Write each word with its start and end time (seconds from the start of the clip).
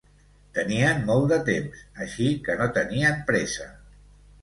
Tenien 0.57 1.03
molt 1.09 1.27
de 1.33 1.39
temps, 1.51 1.85
així 2.07 2.33
que 2.49 2.59
no 2.65 2.71
tenien 2.81 3.25
pressa. 3.33 3.73